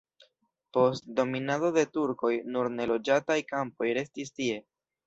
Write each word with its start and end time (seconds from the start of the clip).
Post 0.77 1.05
dominado 1.19 1.71
de 1.77 1.85
turkoj 1.99 2.33
nur 2.57 2.73
neloĝataj 2.81 3.41
kampoj 3.55 3.97
restis 4.01 4.39
tie. 4.41 4.63